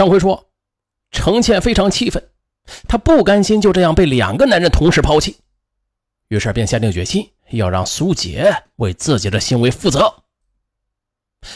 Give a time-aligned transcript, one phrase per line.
[0.00, 0.46] 上回说，
[1.10, 2.26] 程倩非常气愤，
[2.88, 5.36] 她不甘心就这样被两个男人同时抛弃，
[6.28, 10.10] 于是便下定决心要让苏杰为自己的行为负责。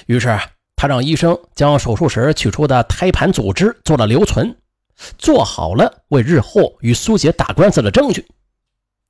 [0.04, 0.38] 于是，
[0.76, 4.54] 他让医生将手术时取出的胎盘组织做了留存，
[5.16, 8.26] 做好了为日后与苏杰打官司的证据。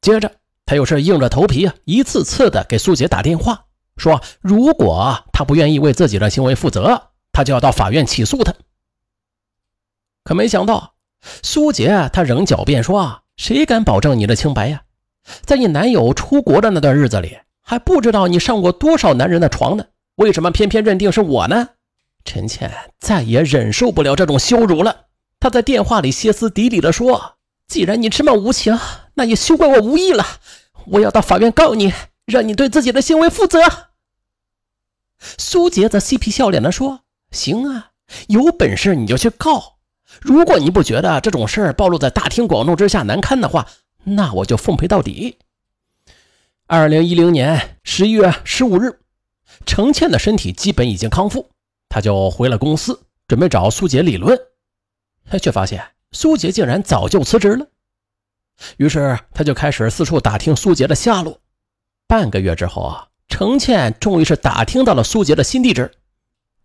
[0.00, 0.30] 接着，
[0.64, 3.64] 他又是硬着头皮啊，一次次的给苏杰打电话，
[3.96, 8.54] 说如果他不愿意为自己的行为负责，他就要到法院起诉他。
[10.24, 10.94] 可没想到，
[11.42, 14.82] 苏杰他仍狡辩说：“谁敢保证你的清白呀？
[15.42, 21.70] 在你男友出国的那段日子里，还不知道你上过多少男人的床呢。”为什么偏偏认定是我呢？
[22.24, 25.06] 陈倩再也忍受不了这种羞辱了。
[25.40, 27.34] 她在电话里歇斯底里地说
[27.66, 28.78] ：“既然你这么无情，
[29.14, 30.24] 那也休怪我无义了。
[30.86, 31.92] 我要到法院告你，
[32.24, 33.60] 让你对自己的行为负责。”
[35.36, 37.00] 苏杰则嬉皮笑脸地说
[37.32, 37.90] ：“行啊，
[38.28, 39.73] 有本事你就去告。
[40.20, 43.66] 如果你不觉得这种事儿暴露在大庭广众之下难堪的话，
[44.04, 45.38] 那我就奉陪到底。”
[46.66, 48.98] 二零一零年十一月十五日。
[49.66, 51.48] 程倩的身体基本已经康复，
[51.88, 54.38] 他就回了公司，准备找苏杰理论，
[55.40, 57.66] 却发现苏杰竟然早就辞职了。
[58.76, 61.40] 于是他就开始四处打听苏杰的下落。
[62.06, 65.90] 半个月之后啊，程倩终于是打听到了苏杰的新地址。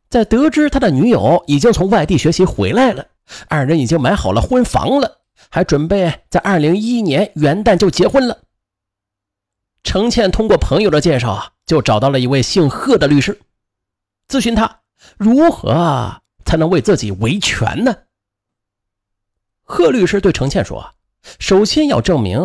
[0.09, 3.05] 在得知他的女友已经从外地学习回来了，
[3.47, 8.43] 二人已经买好了婚房了，还准备在二零一一年元旦就结婚了。
[9.83, 11.51] 程倩通过朋友的介绍啊。
[11.69, 13.39] 就找到了一位姓贺的律师，
[14.27, 14.79] 咨询他
[15.19, 17.95] 如何才能为自己维权呢？
[19.61, 20.95] 贺律师对程倩说
[21.37, 22.39] ：“首先要证明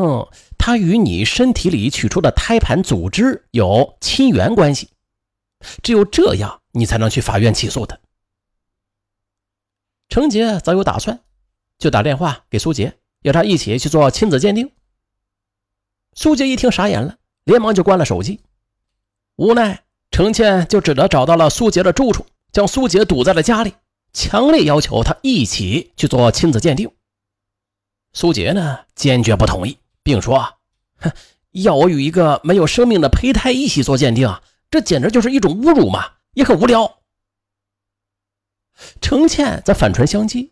[0.59, 4.91] 他与你身体里取出的胎盘组织有亲缘关系，
[5.83, 7.99] 只有这样，你才能去法院起诉他。”
[10.15, 11.19] 程杰早有打算，
[11.77, 14.71] 就打电话给苏杰，要他一起去做亲子鉴定。
[16.15, 18.39] 苏杰一听傻眼了，连忙就关了手机。
[19.35, 19.83] 无奈，
[20.13, 23.75] 程倩就只得找到了苏杰的住处，将苏杰堵在了家里，
[24.13, 26.93] 强烈要求他一起去做亲子鉴定。
[28.13, 30.59] 苏杰呢，坚决不同意，并说
[31.03, 31.11] ：“哼，
[31.51, 36.99] 要我与一个没有生命的胚胎一起做鉴定啊，这简直就是一种侮辱嘛，也很无聊。”
[39.01, 40.51] 程倩则反唇相讥：“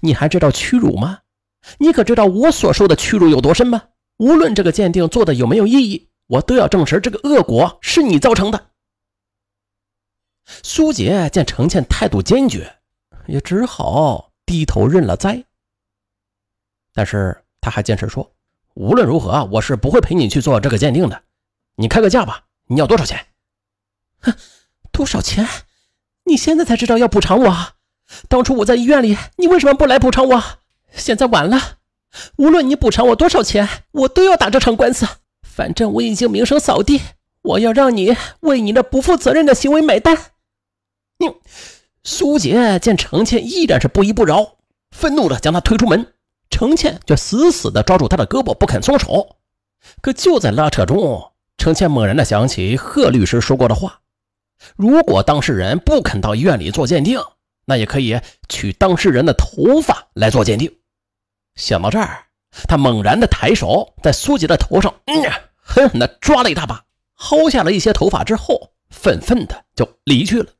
[0.00, 1.20] 你还知道屈辱吗？
[1.78, 3.82] 你可知道我所受的屈辱有多深吗？
[4.18, 8.66] 无论这个鉴定做的有没有意义。”我都要证实这个恶果是你造成的。
[10.44, 12.80] 苏杰见程倩态度坚决，
[13.26, 15.42] 也只好低头认了栽。
[16.92, 18.30] 但是他还坚持说
[18.76, 21.22] ：“无论如何，我是不会陪你去做这个鉴定的。
[21.76, 23.26] 你开个价吧，你要多少钱
[24.20, 24.34] ？”“哼，
[24.92, 25.48] 多少钱？
[26.28, 27.68] 你现在才知道要补偿我？
[28.28, 30.44] 当初我在医院里，你为什么不来补偿我？
[30.92, 31.78] 现在晚了。
[32.36, 35.06] 无论你补偿我多少钱，我都要打这场官司。”
[35.42, 37.00] 反正我已经名声扫地，
[37.42, 40.16] 我要让你为你那不负责任的行为买单。
[41.18, 41.32] 你，
[42.04, 44.58] 苏杰见程倩依然是不依不饶，
[44.92, 46.12] 愤怒的将他推出门，
[46.48, 49.36] 程倩却死死的抓住他的胳膊不肯松手。
[50.00, 54.00] 可就在拉扯中，程倩猛然的想起贺律师说过的话：
[54.76, 57.20] 如果当事人不肯到医院里做鉴定，
[57.64, 60.78] 那也可以取当事人的头发来做鉴定。
[61.54, 62.26] 想到这儿，
[62.68, 65.22] 他猛然的抬手在苏杰的头上，嗯。
[65.70, 66.82] 狠狠的抓了一大把，
[67.18, 70.50] 薅下了一些头发之后，愤愤的就离去了。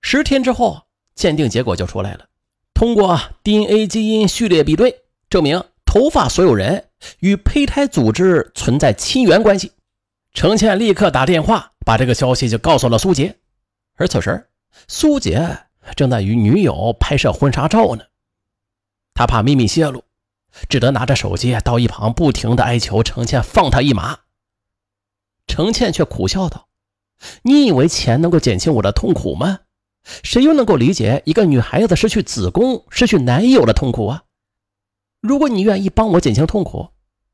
[0.00, 2.28] 十天之后，鉴定结果就出来了，
[2.72, 6.88] 通过 DNA 基因序列比对，证明头发所有人
[7.18, 9.72] 与胚胎组织存在亲缘关系。
[10.32, 13.38] 程倩立刻打电话把这个消息就告诉了苏杰，
[13.94, 14.50] 而此时
[14.88, 15.56] 苏杰
[15.94, 18.02] 正在与女友拍摄婚纱照呢，
[19.14, 20.02] 他怕秘密泄露。
[20.68, 24.18] 只得拿着手机到一旁，不停的哀求程倩放他一马。
[25.46, 26.66] 程倩却苦笑道
[27.44, 29.60] ：“你以为钱能够减轻我的痛苦吗？
[30.24, 34.24] 谁又能够理解一个女孩子失去子宫、失去男友的痛苦啊？
[35.20, 36.88] 如果你愿意帮我减轻痛苦，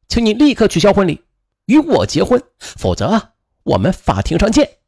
[0.09, 1.23] 请你立刻取消婚礼，
[1.67, 3.32] 与我结婚，否则
[3.65, 4.79] 我们法庭上见。”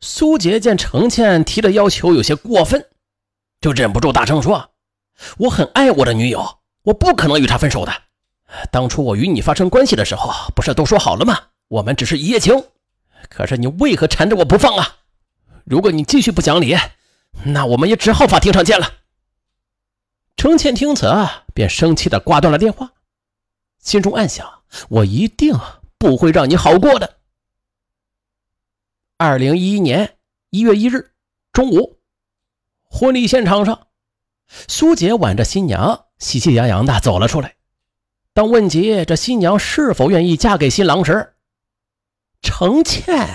[0.00, 2.86] 苏杰见程倩提的要求有些过分，
[3.60, 4.70] 就忍不住大声说
[5.38, 7.92] ：“我很爱我的女友。”我不可能与她分手的。
[8.70, 11.38] 当初我与你发生关系的时候，不是都说好了吗？
[11.68, 12.64] 我们只是一夜情。
[13.28, 14.96] 可是你为何缠着我不放啊？
[15.66, 16.74] 如果你继续不讲理，
[17.44, 18.90] 那我们也只好法庭上见了。
[20.34, 21.12] 程倩听此，
[21.52, 22.92] 便生气的挂断了电话，
[23.82, 25.54] 心中暗想：我一定
[25.98, 27.17] 不会让你好过的。
[29.20, 30.14] 二零一一年
[30.50, 31.10] 一月一日
[31.52, 31.98] 中午，
[32.84, 33.88] 婚礼现场上，
[34.68, 37.56] 苏杰挽着新娘，喜气洋洋的走了出来。
[38.32, 41.34] 当问及这新娘是否愿意嫁给新郎时，
[42.42, 43.28] 程倩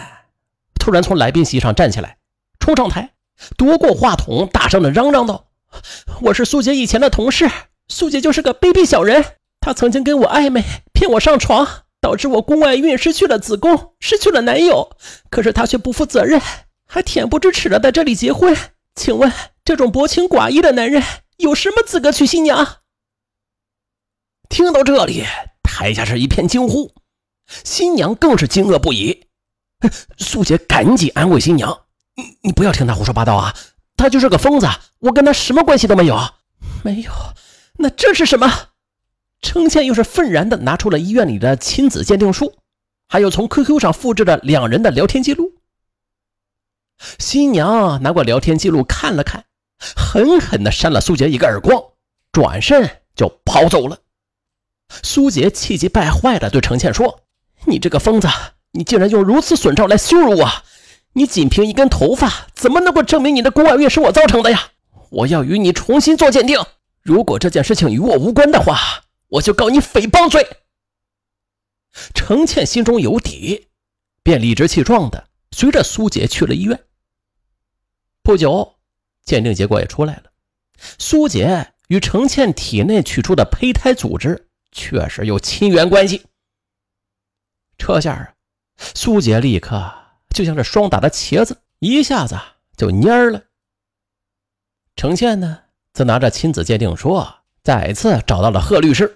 [0.80, 2.18] 突然从来宾席上站起来，
[2.60, 3.16] 冲上台，
[3.58, 5.50] 夺过话筒，大声的嚷嚷道
[6.24, 7.52] ：“我是苏杰以前的同事，
[7.90, 9.22] 苏杰就是个卑鄙小人，
[9.60, 10.64] 他曾经跟我暧昧，
[10.94, 14.98] 骗我上床，导致我宫外孕，失去了子宫，失去了男友。
[15.30, 16.42] 可是他却不负责任，
[16.86, 18.54] 还恬不知耻的在这里结婚。
[18.94, 19.32] 请问，
[19.64, 21.02] 这种薄情寡义的男人
[21.38, 22.80] 有什么资格娶新娘？”
[24.50, 25.24] 听到这里，
[25.64, 26.94] 台下是一片惊呼，
[27.64, 29.28] 新娘更是惊愕不已。
[30.18, 31.86] 苏姐赶紧安慰新娘
[32.18, 33.56] ：“你你不要听他胡说八道啊，
[33.96, 34.68] 他就是个疯子，
[35.00, 36.20] 我跟他什么关系都没有。”
[36.84, 37.12] 没有，
[37.78, 38.73] 那这是什么？
[39.44, 42.56] 程倩又是愤然的拿出了医院里的亲子鉴定书，
[43.08, 45.52] 还有从 QQ 上复制的两人的聊天记录。
[47.20, 49.44] 新娘拿过聊天记录看了看，
[49.96, 51.84] 狠狠的扇了苏杰一个耳光，
[52.32, 54.00] 转身就跑走了。
[55.04, 57.20] 苏杰气急败坏地对程倩说
[57.68, 58.28] ：“你这个疯子，
[58.72, 60.50] 你竟然用如此损招来羞辱我！
[61.14, 64.70] 你仅凭一根头发，怎么能够证明你的宫外孕是我造成的呀？
[65.10, 66.60] 我要与你重新做鉴定。
[67.02, 69.03] 如果这件事情与我无关的话，
[69.34, 70.46] 我就告你诽谤罪。”
[72.16, 73.68] 程倩心中有底，
[74.24, 76.86] 便理直气壮的随着苏杰去了医院。
[78.24, 78.78] 不久，
[79.24, 80.32] 鉴定结果也出来了，
[80.98, 84.50] 苏杰与程倩体内取出的胚胎组织。
[84.76, 86.26] 确实有亲缘关系。
[87.78, 88.34] 这下啊，
[88.96, 89.94] 苏杰立刻
[90.30, 92.36] 就像是霜打的茄子，一下子
[92.76, 93.44] 就蔫了。
[94.96, 95.60] 程倩呢，
[95.94, 97.24] 则拿着亲子鉴定书，
[97.62, 99.16] 再次找到了贺律师，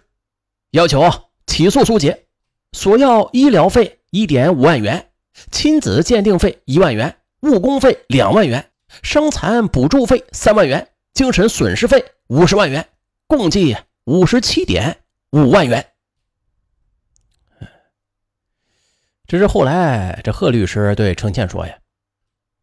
[0.77, 1.09] 要求
[1.47, 2.27] 起诉苏杰，
[2.71, 5.09] 索要医疗费一点五万元，
[5.49, 8.69] 亲子鉴定费一万元，误工费两万元，
[9.01, 12.87] 伤残补助费三万元，精神损失费五十万元，
[13.25, 13.75] 共计
[14.05, 14.99] 五十七点。
[15.31, 15.85] 五万元。
[19.27, 21.79] 只是后来，这贺律师对程倩说：“呀，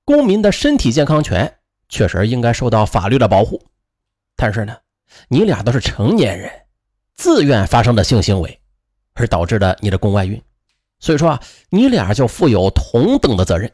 [0.05, 1.59] 公民的身体健康权
[1.89, 3.61] 确实应该受到法律的保护，
[4.37, 4.77] 但是呢，
[5.29, 6.51] 你俩都是成年人，
[7.15, 8.61] 自愿发生的性行为，
[9.15, 10.43] 而导致的你的宫外孕，
[10.99, 13.73] 所以说啊，你俩就负有同等的责任。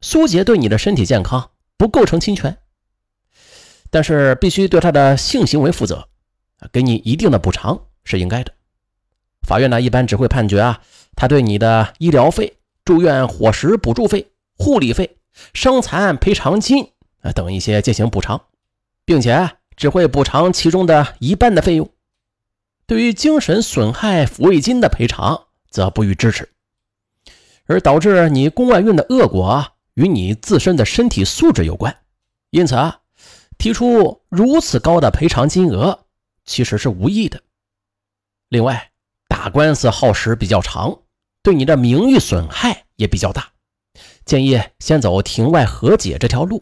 [0.00, 2.58] 苏杰对你的身体健康不构成侵权，
[3.90, 6.08] 但是必须对他的性行为负责。”
[6.72, 8.52] 给你一定的补偿是应该的。
[9.48, 10.82] 法院呢，一般只会判决啊，
[11.16, 15.16] 他对你的医疗费、住院伙食补助费、护理费、
[15.54, 16.92] 伤残赔偿金
[17.22, 18.42] 啊等一些进行补偿，
[19.06, 21.90] 并且只会补偿其中的一半的费用。
[22.90, 26.48] 对于精神损害抚慰金的赔偿，则不予支持。
[27.66, 29.64] 而导致你宫外孕的恶果
[29.94, 31.96] 与你自身的身体素质有关，
[32.50, 33.02] 因此啊，
[33.58, 36.04] 提出如此高的赔偿金额。
[36.44, 37.40] 其实是无意的。
[38.48, 38.90] 另外，
[39.28, 41.02] 打官司耗时比较长，
[41.44, 43.52] 对你的名誉损害也比较大，
[44.24, 46.60] 建议先走庭外和解这条路，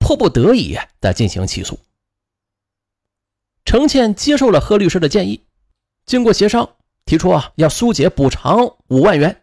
[0.00, 1.78] 迫不得已再进行起诉。
[3.64, 5.42] 程倩接受了贺律师的建议，
[6.06, 9.42] 经过协商，提出啊要苏杰补偿五万元。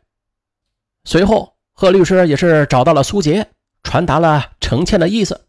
[1.04, 3.52] 随后，贺律师也是找到了苏杰，
[3.84, 5.48] 传达了程倩的意思。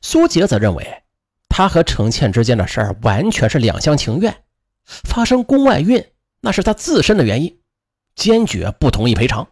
[0.00, 1.02] 苏杰则认为。
[1.50, 4.44] 他和程倩之间的事儿完全是两厢情愿，
[4.84, 7.60] 发生宫外孕那是他自身的原因，
[8.14, 9.48] 坚决不同意赔偿。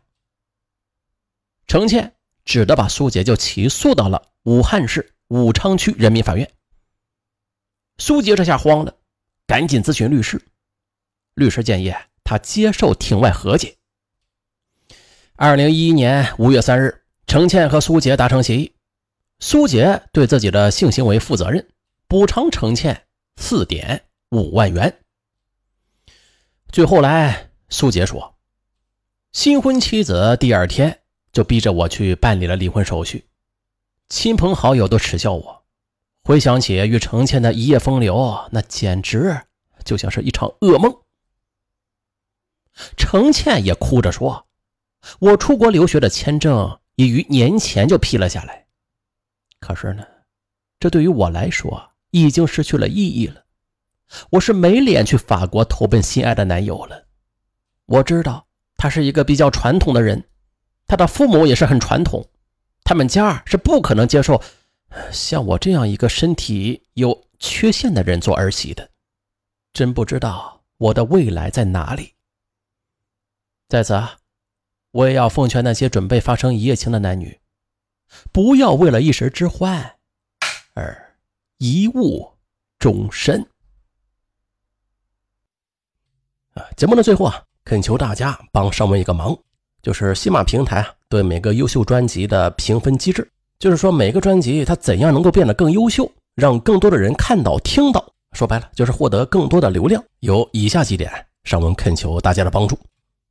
[1.66, 6.48] 程倩只得把苏杰就起诉到了武汉市武昌区人民法院。
[7.98, 8.94] 苏杰这下慌了，
[9.46, 10.40] 赶紧咨询律师，
[11.34, 13.76] 律师建议他接受庭外和解。
[15.36, 18.74] 二零一一年五月三日，程倩和苏杰达成协议，
[19.38, 21.66] 苏杰对自己的性行为负责任。
[22.08, 25.02] 补偿程倩四点五万元。
[26.68, 28.36] 最后来，苏杰说，
[29.32, 31.00] 新婚妻子第二天
[31.32, 33.26] 就逼着我去办理了离婚手续，
[34.08, 35.65] 亲朋好友都耻笑我。
[36.26, 39.42] 回想起与程倩的一夜风流，那简直
[39.84, 40.92] 就像是一场噩梦。
[42.96, 44.48] 程倩也哭着说
[45.20, 48.66] ：“我出国留学的签证已于年前就批了下来，
[49.60, 50.04] 可是呢，
[50.80, 53.44] 这对于我来说……”已经失去了意义了，
[54.30, 57.04] 我是没脸去法国投奔心爱的男友了。
[57.84, 58.46] 我知道
[58.78, 60.24] 他是一个比较传统的人，
[60.86, 62.26] 他的父母也是很传统，
[62.84, 64.40] 他们家是不可能接受
[65.12, 68.90] 像我这样一个身体有缺陷的人做儿媳的。
[69.72, 72.14] 真不知道我的未来在哪里。
[73.68, 74.18] 在此啊，
[74.90, 77.40] 我也要奉劝那些准备发生一夜情的男女，
[78.32, 79.96] 不要为了一时之欢
[80.72, 81.18] 而
[81.58, 82.32] 贻误
[82.78, 83.46] 终身。
[86.54, 89.36] 啊，节目的最后啊，恳求大家帮上文一个忙，
[89.82, 100.02] 就是喜马平台啊对每个优秀专辑的评分机制，就是说每个专辑它怎样能够变得更优秀，让更多的人看到听到，说白了就是获得更多的流量。
[100.20, 101.10] 有以下几点，
[101.44, 102.78] 上文恳求大家的帮助。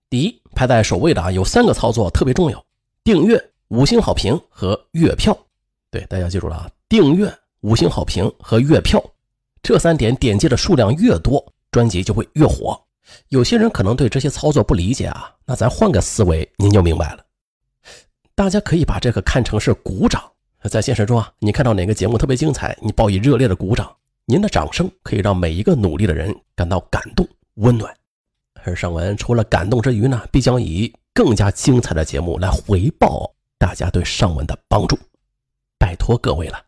[0.10, 2.64] 第一，排在首位的啊，有三个操作特别重要：
[3.04, 5.38] 订阅、五星好评和月票。
[5.92, 9.04] 对，大家记住了啊，订阅、五星好评和月票
[9.62, 12.80] 这三点点击的数量越多，专辑就会越火。
[13.30, 17.25] 有些人可能对这些操作不理解啊，那咱换个思维，您就明白了。
[18.36, 20.22] 大家可以把这个看成是鼓掌，
[20.64, 27.26] 在现实中啊，你看到哪个节目特别精彩，你报以热烈的鼓掌，您的掌声可以让每一个努力的人感到感动、
[27.56, 27.96] 温暖。
[28.66, 35.00] 而尚文除了感动之余呢，必将以更加精彩的节目来回报大家对尚文的帮助，
[35.80, 36.65] 拜托各位了。